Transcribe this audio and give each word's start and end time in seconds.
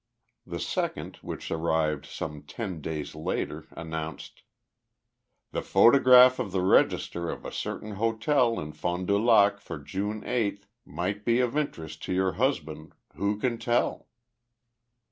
The 0.47 0.59
second, 0.59 1.17
which 1.17 1.51
arrived 1.51 2.07
some 2.07 2.41
ten 2.41 2.81
days 2.81 3.13
later, 3.13 3.67
announced: 3.69 4.41
The 5.51 5.61
photograph 5.61 6.39
of 6.39 6.51
the 6.51 6.63
register 6.63 7.29
of 7.29 7.45
a 7.45 7.51
certain 7.51 7.91
hotel 7.97 8.59
in 8.59 8.71
Fond 8.73 9.05
du 9.05 9.19
Lac 9.19 9.59
for 9.59 9.77
June 9.77 10.23
8 10.25 10.65
might 10.85 11.23
be 11.23 11.39
of 11.39 11.55
interest 11.55 12.01
to 12.05 12.13
your 12.13 12.31
husband 12.31 12.93
who 13.13 13.37
can 13.37 13.59
tell? 13.59 14.07